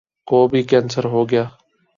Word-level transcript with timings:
کو 0.27 0.47
بھی 0.47 0.61
کینسر 0.63 1.05
ہو 1.05 1.21
گیا؟ 1.29 1.43